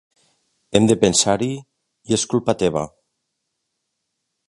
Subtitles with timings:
[0.79, 2.87] Hem de pensar-hi i és culpa teva.